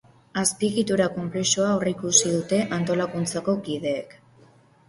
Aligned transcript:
Azpiegitura 0.43 1.05
konplexua 1.17 1.67
aurreikusi 1.73 2.31
dute 2.37 2.63
antolakuntzako 2.79 3.59
kideek. 3.69 4.21